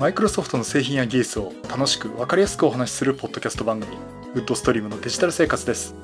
[0.00, 3.98] マイクロソフトの製品や技術を楽しく分かりやすくお話しするポッドキャスト番組
[4.32, 5.94] ウッドストリームのデジタル生活です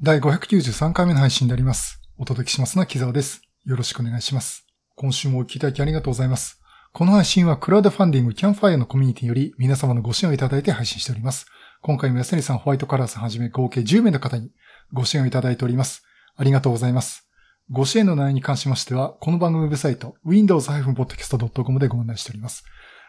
[0.00, 2.00] 第593回目の配信であります。
[2.16, 3.42] お届けしますのは木沢です。
[3.66, 4.64] よろしくお願いします。
[4.94, 6.62] 今週もお聞きいただきありがとうございます。
[6.92, 11.46] この配信はクラウドファンディングキャンファイアのコミュニティより皆様のご支援をいただいて配信しております。
[11.82, 14.50] 今回も安成さん、ホワイトカラーさんはじめ合計10名の方に
[14.94, 16.04] ご支援をいただいております。
[16.36, 17.27] ありがとうございます。
[17.70, 22.64] ご支援の内容に関しましては、この番組ウェブサイト、windows-podcast.com でご案内しております。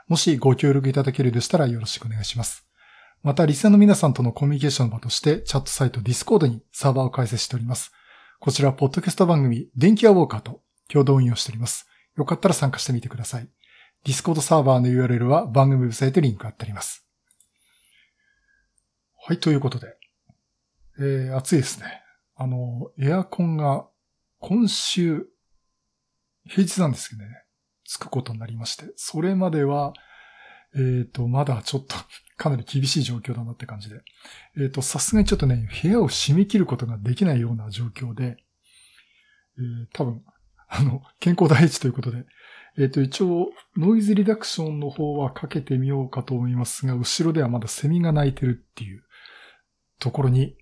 [0.10, 2.68] もしご協力いただけるでしたらよろしくお願いします。
[3.24, 7.94] また、リスナーの皆さんとのコミュニケーションの場として、チャットサイト Discord にサーバーを開設しております。
[8.42, 11.88] こちら、ポッドキャスト番組、電気屋ウォーカーと共同運用しております。
[12.18, 13.48] よかったら参加してみてください。
[14.06, 17.08] Discord サーバーの URL は番組ウェブサイトにリンク貼ってあります。
[19.26, 19.96] はい、ということで。
[21.00, 22.02] えー、暑いですね。
[22.36, 23.88] あの、エアコンが
[24.40, 25.28] 今週、
[26.48, 27.44] 平日なんですけどね、
[27.86, 29.94] つくことになりまして、それまでは、
[30.76, 31.96] えっ、ー、と、まだちょっと
[32.38, 34.02] かなり厳しい状況だなって感じで。
[34.56, 38.38] えっ、ー、と、さすがにちょっとね、部屋を締め切ることができないような状況で、
[39.58, 40.24] えー、多分、
[40.70, 42.26] あの、健康第一ということで、
[42.78, 49.04] えっ、ー、と、一応、ノイズリダクションの方はかけてみようかと思いますが、後ろではまだセミが鳴いてるっていう
[50.00, 50.56] ところに、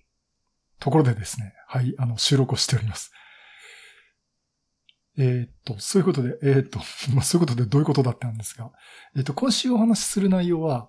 [0.80, 3.12] ところでですね、はい、あの、収録をしております。
[5.18, 6.78] えっと、そういうことで、えっと、
[7.12, 8.70] まあ、そういうことでどういうことだったんですが、
[9.16, 10.88] えっと、今週お話しする内容は、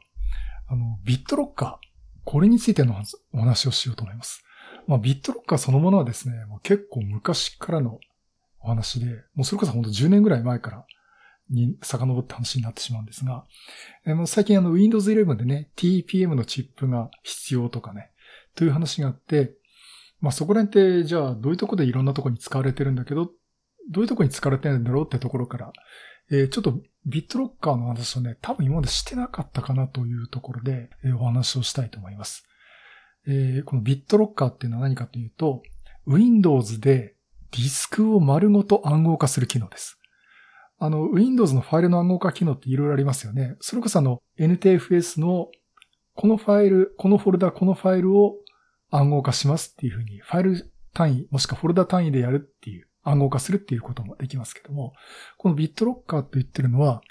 [0.68, 1.88] あの、ビットロッカー、
[2.24, 2.96] これについての
[3.34, 4.44] お話をしようと思います。
[4.88, 8.00] まあ、ビットロッカーそのものはですね、もう結構昔からの
[8.62, 10.86] お話で、もうそれこそ本当10年ぐらい前から
[11.50, 13.46] に遡った話になってしまうんですが、
[14.06, 18.12] えー、最近あの Windows 11でね、TPM のチップが必要とかね、
[18.56, 19.54] という話があって、
[20.22, 23.32] まあそこら辺って、じゃあどういうとこでいろんなとこに使われてるんだけど、
[23.90, 25.74] どういうところに使われてるんだろうってところから、
[26.32, 32.46] えー、ちょっとビットロッカーの話をね、多分今までしてなかったかなというところで、えー、お話をしたいと思います。
[33.28, 35.64] えー、このビットロッカーっていうのは何かというと、
[36.06, 37.16] Windows で
[37.52, 39.98] ディスクを丸ごと暗号化する機能です。
[40.78, 43.58] あの、Windows のファイルの暗号化機能っていろいろありますよね。
[43.60, 45.50] それこそあの、NTFS の
[46.16, 48.36] このファイル、このフォルダ、このファイルを
[48.92, 54.94] 暗号化しますっていうふうに、ファイル単位、もしくはフォルダ単位でやるっていう、暗号化するっていうこともできますけども、
[55.38, 57.02] このビットロッカーと言ってるのは、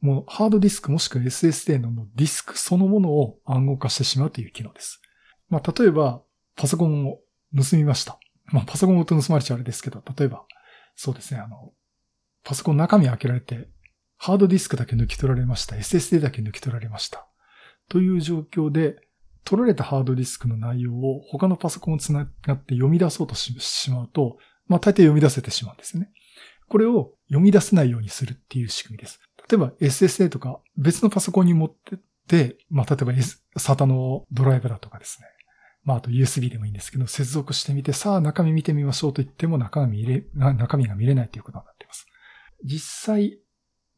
[0.00, 5.00] もうハードディスクもしくは SSD のディスクそのものを暗号化してしまうという機能です。
[5.48, 6.22] まあ、例えば、
[6.56, 7.18] パソコンを
[7.56, 8.18] 盗みました。
[8.46, 10.44] まあ、パソコンごと盗まれちゃあれですけど、例えば、
[10.94, 11.72] そうですね、あの、
[12.44, 13.68] パソコン中身開けられて、
[14.16, 15.76] ハードディスクだけ抜き取られました。
[15.76, 17.26] SSD だけ抜き取られました。
[17.88, 18.96] という状況で、
[19.44, 24.36] 取られたハードディスクの内容を他のパソコンをつながって読み出そうとしまうと、
[24.70, 26.10] まあ大抵読み出せてしまうんですね。
[26.68, 29.20] これを読み出せないようにするっていう仕組みです。
[29.50, 31.98] 例えば SSD とか別のパソコンに持ってっ
[32.28, 33.12] て、まあ例えば
[33.58, 35.26] SATA のドライブだとかですね。
[35.82, 42.06] まああと USB でもいいんですけど、接続してみて、さあ中身見てみましょうと言っても中身入れ、中身が見れないということになっています。
[42.64, 43.38] 実際、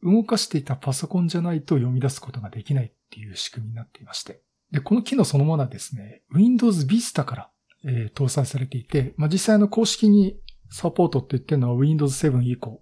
[0.01, 4.41] 動かしていたパソコンじゃないと読み出すことができないっていう仕組みになっていまして。
[4.71, 7.49] で、この機能そのものはですね、Windows Vista から、
[7.85, 10.35] えー、搭載されていて、まあ、実際の公式に
[10.73, 12.81] サポートって言ってるのは Windows 7以降、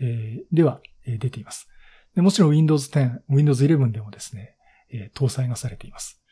[0.00, 1.68] えー、では、えー、出ています
[2.14, 2.22] で。
[2.22, 4.56] もちろん Windows 10、Windows 11でもですね、
[4.90, 6.22] え搭載がされています。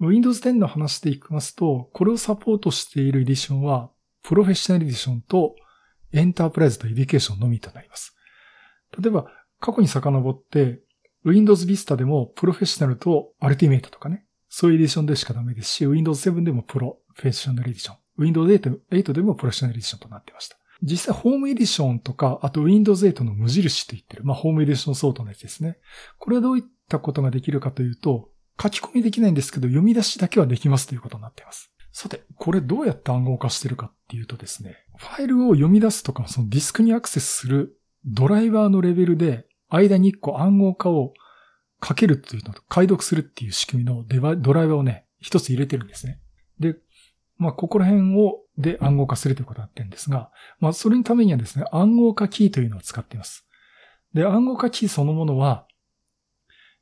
[0.00, 3.90] Windows 10の話でいきますと、これをサポートしているエディションは、
[4.22, 5.54] Professional Edition と
[6.12, 8.16] Enterprise と Education のみとなります。
[8.98, 9.26] 例えば、
[9.60, 10.80] 過去に遡って、
[11.24, 18.01] Windows Vista でも Professional と Ultimate とかね、そういうエディションでしかダメですし、Windows 7でも Professional Edition。
[18.22, 18.52] Windows
[18.90, 20.56] 8でも Professional Edition となってました。
[20.82, 25.78] 実際、ホームエディションとか、あと Windows 8の無印と言ってる、まあ、ホームエディション相当のやつですね。
[26.18, 31.72] これはどういったことができるかというと、書き込みできないんですけど、読み出しだけはできますということになっています。
[31.92, 41.12] さて、これどうやって暗号化してるかっていうとですね、ファイルを読み出すとか、そのディスクにアクセスするドライバーのレベルで、間に1個暗号化を
[41.80, 46.20] かけるというのと解読するっていう仕組みのデバドライバーをね、一つ入れてるんですね。
[47.42, 50.30] まあ、ここら辺を、で暗号化するということになってるんですが、
[50.60, 53.46] まあ、それのためにはですね、暗号化キーというのを使っています。
[54.14, 55.66] で、暗号化キーそのものは、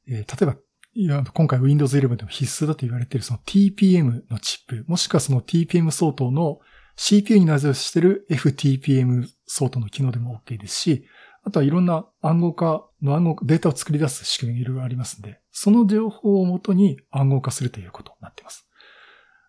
[0.08, 0.56] えー、例えば、
[0.92, 6.58] いや今回 Windows 11でも必須だと言われているその TPM のチップ、もしくはその TPM 相当の
[6.96, 11.06] CPU に内蔵している FTPM 相当の機能でも OK ですし、
[11.44, 18.68] あとはいろんな暗号化の暗号、データを作り出す仕組みがいろいろありますんで、その情報をもとに暗号化するということになっています。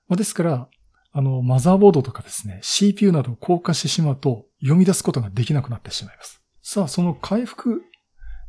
[0.07, 0.69] まあ、ですから、
[1.13, 6.41] あの、マザーボードとかですね、CPU などを硬化してしまうと、読み出すことができなくなってしまいます。
[6.61, 7.81] さあ、その回復、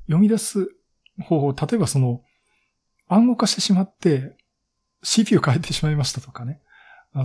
[0.06, 0.68] 読み出す
[1.20, 2.22] 方法、例えばその
[3.08, 4.36] 暗号化してしまって
[5.02, 6.60] CPU 変えてしまいましたとかね。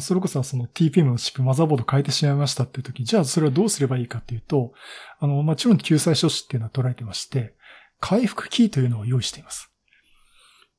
[0.01, 4.73] それこそその TPM のチップ、マザーボード変えてしまいましたっていう時、じゃあそれはどうすればいいかっていうと、
[5.19, 7.53] あの、もちろん救済処置っていうのは捉えてまして、
[8.01, 9.71] 回復キーというのを用意しています。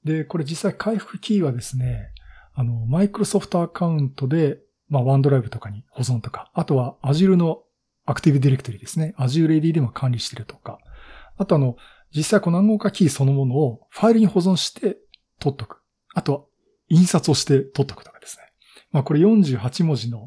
[0.05, 2.11] で、これ実際回復キーはですね、
[2.59, 4.59] あの、マイクロソフトアカウントで、
[4.89, 7.63] まあ、ワンドライブとかに保存とか、あとは Azure の
[8.05, 9.15] アクティブディレクトリですね。
[9.17, 10.81] Azure AD でも管理してるとか、
[11.37, 11.77] あとあの、
[12.13, 14.99] 実際この暗号化キーそのものをファイルに保存して
[15.39, 15.83] 取っとく。
[16.15, 16.41] あとは
[16.89, 18.43] 印刷をして取っとくとかですね。
[18.91, 20.27] まあこれ48文字の、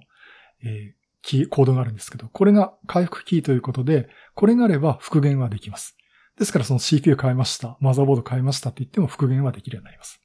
[0.64, 0.94] えー、
[1.24, 5.98] キー、コードがあるんですけど、これが回復キーということで、これがあれば復元はできます。
[6.40, 10.21] ですからその CPU 変えました、マザーボード変えましたって言っても復元はできるようになります。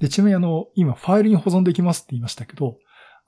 [0.00, 2.78] で、ちなみにあの、今ファイルに保存できますって言いましたけど、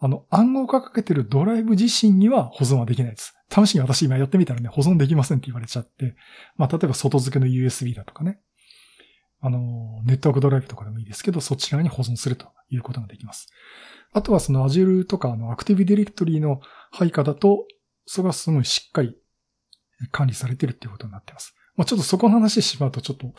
[0.00, 3.34] あの、暗号化かけてるドライブ自身には保存はできないです。
[3.50, 6.16] 試しに私今やってみたらね、保存できませんって言われちゃって、
[6.56, 8.40] まあ、例えば外付けの USB だとかね、
[9.40, 13.48] あの、ネットワークドライブとかでもいいですけど、そちらに保存するということができます。
[14.12, 16.60] あとはその Azure とかあのアクティブディレクトリの
[16.90, 17.66] 配下だと、
[18.06, 19.16] それがすごいしっかり
[20.10, 21.54] 管理されてるっていうことになってます。
[21.76, 23.32] まあ、ちょっとそこの話しまうとちょっと、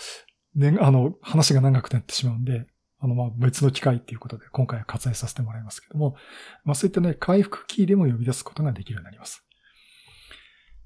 [0.55, 2.67] ね、あの、話が長くなってしまうんで、
[3.03, 6.15] あの、まあ、別の機会っていうことで今回は割愛させてもらいますけども、
[6.63, 9.43] まあ、そういったね、回復キーでも呼び出すことができるようになります。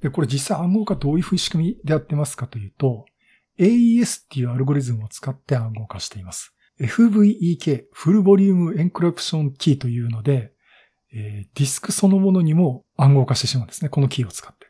[0.02, 3.06] で、これ実際暗号化どういう仕組みでやってますかというと、
[3.60, 6.56] AES っていうアルゴリズムを使って暗号化しています。
[6.80, 10.54] FVEK、 Full Volume Encryption Key というので、
[11.14, 13.90] えー、ディスクそのものにも暗号化してしまうんですね。
[13.90, 14.68] このキーを使って。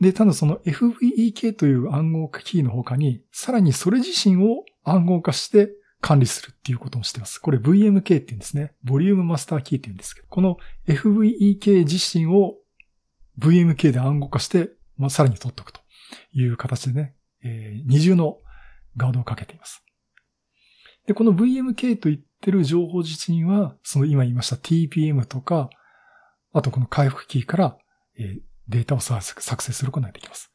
[0.00, 5.70] で、ただその FVEK という暗号化キーの他に、さらにそれ自身を暗号化して
[6.04, 7.38] 管理するっていうこともしてます。
[7.38, 8.74] これ VMK って言うんですね。
[8.84, 12.56] ボリュームマスターキーって言うんですけど、この FVEK 自身を
[13.38, 14.68] VMK で暗号化して、
[14.98, 15.80] まあ、さらに取っておくと
[16.34, 18.36] いう形でね、えー、二重の
[18.98, 19.82] ガードをかけています。
[21.06, 25.70] で、この VMK と言ってる情報自身は、その今言いました TPM とか、
[26.52, 27.78] あとこの回復キーから、
[28.18, 30.52] えー、データを作成することができます。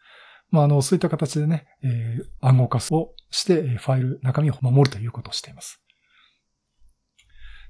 [0.51, 5.81] まあ、あの、そういった形でね、えー、暗号化をして、ファイル、中身を守るということをしています。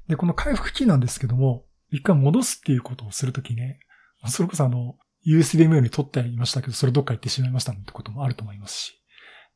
[0.08, 3.80] で、この回復キーなんですけども、一回戻すっていうことをするときね、
[4.28, 4.96] それこそあの、
[5.26, 9.02] USB メモに取ってありましたけど、それどっか行ってしまいましたってこともあると思いますし。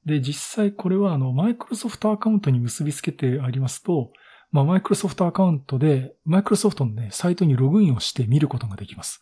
[0.05, 4.11] で、実際これはあの、マイクロソフトアカウントに結びつけてありますと、
[4.51, 9.21] まあ、マイクロソフトアカウントで、マイクロソフトのね、サイトにログインをして見ることができます。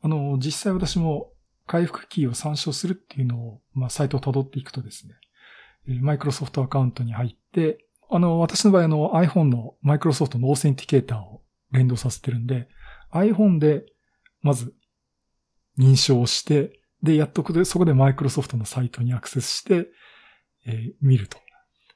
[0.00, 1.30] あの、実際私も
[1.66, 5.14] 回復キーを参照するっていうのを、まあ、サイトを辿っていくとですね、
[6.00, 12.68] マイクロソフトアカウントに入って、あの、私の場合あの iPhone のマイクロソフトのオーセンティケーターを連動させてるんで、
[13.12, 13.86] iPhone で
[14.42, 14.74] まず
[15.78, 19.88] 認証をして、で、やっとくでそこでマイクロソフトのサイトにアクセスして、
[20.66, 21.38] えー、見ると。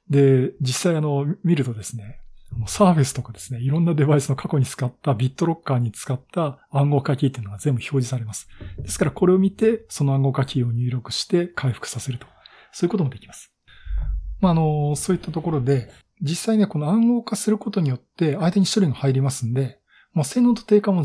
[0.08, 2.20] で、実際あの、見るとですね、
[2.66, 8.48] サーフェスとかですね、いろんなデバイスの過去に使ったビットロッカーに使った暗号化キーっていうのが全部表示されます。
[8.78, 12.26] ですからこれを見て、その暗号化キーを入力して回復させると。
[12.72, 13.52] そういうこともできます。
[14.40, 19.78] まあ、あの、そういったところで、実際ね、この暗号化することによって相手に処理が入りますんで、
[20.12, 21.04] まあ、性能と低下も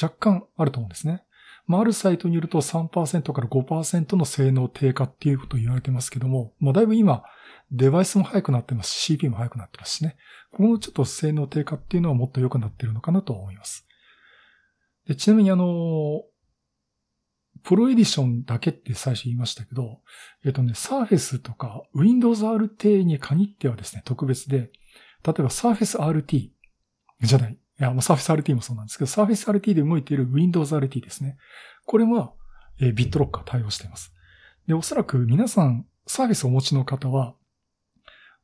[0.00, 1.22] 若干あると思うんですね。
[1.70, 7.22] まあ、るサイトによると3%から5%の性能低下っていうことを言われてますけども、まあ、だいぶ今、
[7.70, 10.16] デバイスも速くなってますし、CP も速くなってますしね。
[10.52, 13.86] このちょっと性能低下っていうのはもっと良くなってるのかなと思います。
[15.06, 16.24] でちなみにあの、
[17.62, 20.00] プロエディションだけって最初言いましたけど、
[20.44, 24.70] えっとね、Surface とか Windows RT に限ってはですね、特別で、例え
[25.22, 26.50] ば Surface RT
[27.22, 27.59] じゃない。
[27.80, 31.38] いや、もう Surface RT もそうなんですけど、Surface RT で動いている Windows RT ですね。
[31.86, 32.32] これは、
[32.80, 34.12] えー、ビットロッカー対応しています。
[34.66, 37.34] で、おそらく皆さん、サービスをお持ちの方は、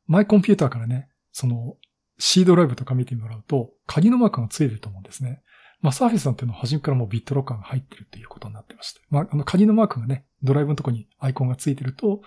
[0.07, 1.75] マイコンピューターからね、その
[2.17, 5.41] C ドライブとか見てもらうと、鍵のマークがついてると思うんですね。
[5.81, 9.01] まあ、サーフィスなんていうのは初めからもうビットロッカーが入ってるっていうことになってまして。
[9.09, 12.21] まあ、あの、鍵のマークがね、ドライブのとこにアイコンがついてると、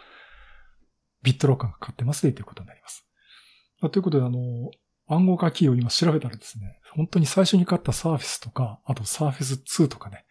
[1.22, 3.06] ビットロッカーがかかってますということになります。
[3.80, 4.38] まあ、ということで、あの、
[5.10, 10.24] 暗号化キーを今調べたらですね、本当に最初に買ったサーフィスとか、あとサーフィス2とかね、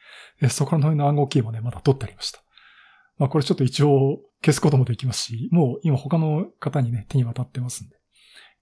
[0.50, 2.42] そこら辺の暗号キーもね、まだ取ってありました。
[3.18, 7.98] まあこれちょっと一応消すこともできますし、もう今他の方にね、手に渡ってますんで。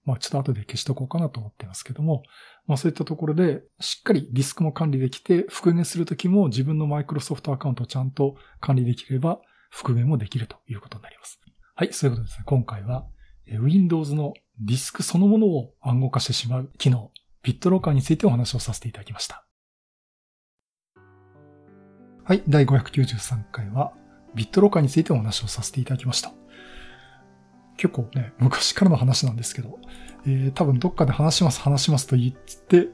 [0.04, 2.22] まあちょっと後で消しとこうかなと思ってますけども、
[2.66, 11.40] まあそういったところでしっかりディスクも管理できて、復元するときも自分のマイクロソフトアカウントをちゃんと管理できれば復元もできるということになります。
[11.74, 12.44] はい、そういうことですね。
[12.46, 13.06] 今回は
[13.46, 17.10] Windows のディスクそのものを暗号化してしまう機能、
[17.42, 19.44] ビットローカーについてお話をさせていただきました。
[22.24, 23.92] はい、第593回は、
[24.34, 26.32] ビットロッカーについてお話をさせていただきました。
[27.76, 29.78] 結構ね、昔からの話なんですけど、
[30.26, 32.88] えー、多分どっかで話します話しますと言って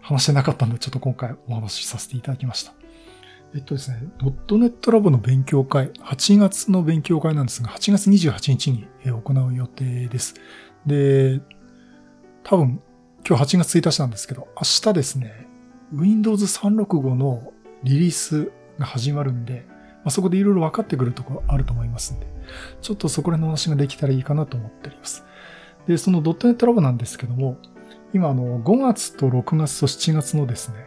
[0.00, 2.72] 話してなかったんで、ちょっと今回お話しさせていただきました。
[3.54, 10.34] えっとですね、ドットネットラボの勉強会、8月の勉強会なんですが、8月28日に行う予定です。
[10.88, 11.40] で、
[12.42, 12.80] 多分、
[13.26, 15.46] 今日8月1日なんですけど、明日ですね、
[15.92, 17.52] Windows 365の
[17.82, 22.26] リリースが始まるんで、まあ、そこでいろいろ分かってくるところあると思いますんで、
[22.80, 25.24] ちょっとそこら辺の話ができたらいいかなと思っております。
[25.86, 27.58] で、そのドットネットラボなんですけども、
[28.12, 30.86] 今あの、5月と6月と7月のですね、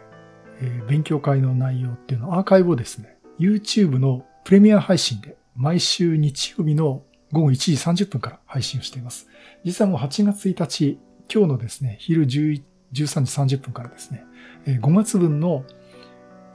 [0.61, 9.27] えー、勉強会の内容っていうのアーカイブをですね、YouTube のプレミア配信で毎週日曜日の午後1時30分から配信をしています。
[9.63, 10.99] 実はもう8月1日、
[11.33, 12.61] 今日のですね、昼13
[12.91, 14.25] 時30分からですね、
[14.65, 15.63] 5月分の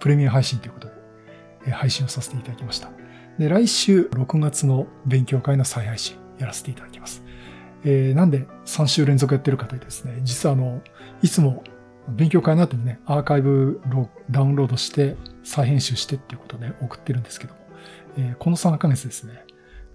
[0.00, 0.88] プレミア配信ということ
[1.64, 2.90] で、配信をさせていただきました。
[3.38, 7.22] で、来週6月の勉強会の再配信やらせていただきます。
[7.84, 10.82] えー、なんで3週連続やってるかというとですね、実はあの、
[11.22, 11.62] いつも
[12.08, 13.80] 勉強会の後にね、アーカイブ
[14.30, 17.60] ダウンロードして再編集してっていうことで送ってるんですけども、
[18.18, 19.44] えー、この3ヶ月ですね、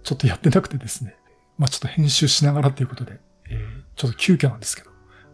[0.04, 1.16] ちょっとやってなくてですね、
[1.58, 3.60] まあちょっと編集しながらということで、えー、
[3.96, 4.92] ちょっと急遽なんですけど、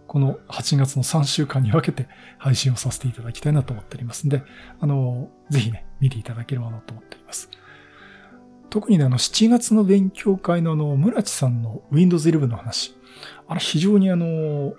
[0.07, 2.07] この8月の3週間に分けて
[2.37, 4.41] 配信をさせていただきたいなと思っておりますんで、
[4.79, 7.49] あの、ぜひね、見ていただければなと思っております。
[8.69, 12.95] 特にね、あの、7月の勉強会のあの、村地さんの Windows 11の話、
[13.47, 14.73] あれ非常にあの、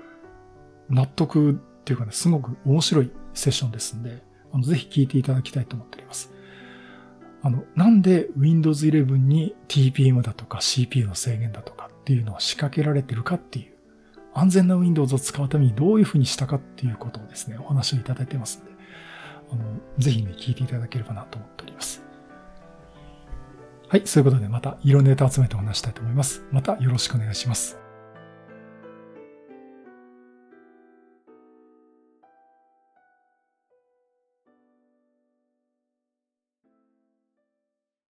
[0.88, 1.54] 納得っ
[1.84, 6.32] ていうかね、すごく面白いセッションですんで、あの、ぜひ聞いていただきたいと思っております。
[7.48, 13.72] あの、なんで Windows 11に TPM だとか CPU の制限だとかっていうのは仕掛けられてるかっていう、
[14.34, 18.70] 安全な Windows を使うためにどういうふうにしたかっていうことをですね、お話をいただいてますんで、
[19.50, 19.64] あの、
[19.96, 22.02] ぜひね、聞いていただければなと思っております。
[23.88, 26.44] はい、そういうことでまた色ネタ集めてお話したいと思います。
[26.52, 27.87] またよろしくお願いします。